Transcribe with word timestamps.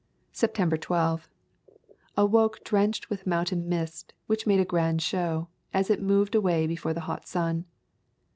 September 0.31 0.77
12. 0.77 1.29
Awoke 2.17 2.63
drenched 2.63 3.11
with 3.11 3.27
moun 3.27 3.45
tain 3.45 3.69
mist, 3.69 4.15
which 4.25 4.47
made 4.47 4.59
a 4.59 4.65
grand 4.65 4.99
show, 4.99 5.47
as 5.75 5.91
it 5.91 6.01
moved 6.01 6.33
away 6.33 6.65
before 6.65 6.95
the 6.95 7.01
hot 7.05 7.27
sun. 7.27 7.65